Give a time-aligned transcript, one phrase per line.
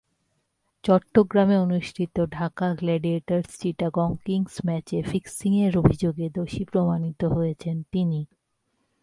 [0.83, 8.19] চট্টগ্রামে অনুষ্ঠিত Dhaka Gladiators Chittagong Kings ম্যাচে ফিক্সিংয়ের অভিযোগে দোষী প্রমাণিত হয়েছেন তিনি।